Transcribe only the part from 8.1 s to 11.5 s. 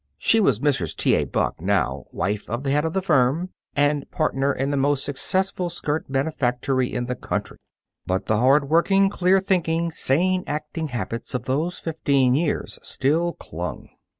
the hard working, clear thinking, sane acting habits of